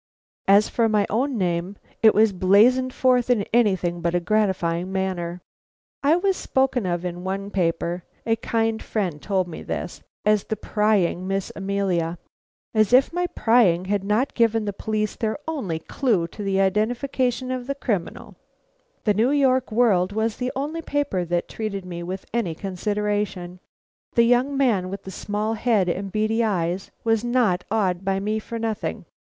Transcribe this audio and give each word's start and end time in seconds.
As 0.47 0.67
for 0.67 0.89
my 0.89 1.05
own 1.11 1.37
name, 1.37 1.77
it 2.01 2.15
was 2.15 2.33
blazoned 2.33 2.91
forth 2.91 3.29
in 3.29 3.43
anything 3.53 4.01
but 4.01 4.15
a 4.15 4.19
gratifying 4.19 4.91
manner. 4.91 5.41
I 6.01 6.15
was 6.15 6.35
spoken 6.35 6.87
of 6.87 7.05
in 7.05 7.23
one 7.23 7.51
paper 7.51 8.03
a 8.25 8.35
kind 8.37 8.81
friend 8.81 9.21
told 9.21 9.47
me 9.47 9.61
this 9.61 10.01
as 10.25 10.45
the 10.45 10.55
prying 10.55 11.27
Miss 11.27 11.51
Amelia. 11.55 12.17
As 12.73 12.93
if 12.93 13.13
my 13.13 13.27
prying 13.27 13.85
had 13.85 14.03
not 14.03 14.33
given 14.33 14.65
the 14.65 14.73
police 14.73 15.15
their 15.15 15.37
only 15.47 15.77
clue 15.77 16.27
to 16.29 16.41
the 16.41 16.59
identification 16.59 17.51
of 17.51 17.67
the 17.67 17.75
criminal. 17.75 18.35
The 19.03 19.13
New 19.13 19.29
York 19.29 19.71
World 19.71 20.13
was 20.13 20.37
the 20.37 20.51
only 20.55 20.81
paper 20.81 21.25
that 21.25 21.47
treated 21.47 21.85
me 21.85 22.01
with 22.01 22.25
any 22.33 22.55
consideration. 22.55 23.59
That 24.13 24.23
young 24.23 24.57
man 24.57 24.89
with 24.89 25.03
the 25.03 25.11
small 25.11 25.53
head 25.53 25.87
and 25.87 26.11
beady 26.11 26.43
eyes 26.43 26.89
was 27.03 27.23
not 27.23 27.63
awed 27.69 28.03
by 28.03 28.19
me 28.19 28.39
for 28.39 28.57
nothing. 28.57 29.05